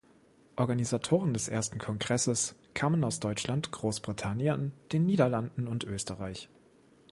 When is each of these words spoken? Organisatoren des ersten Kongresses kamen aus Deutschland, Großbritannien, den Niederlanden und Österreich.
Organisatoren 0.55 1.31
des 1.31 1.47
ersten 1.47 1.77
Kongresses 1.77 2.55
kamen 2.73 3.03
aus 3.03 3.19
Deutschland, 3.19 3.69
Großbritannien, 3.71 4.71
den 4.91 5.05
Niederlanden 5.05 5.67
und 5.67 5.83
Österreich. 5.83 6.49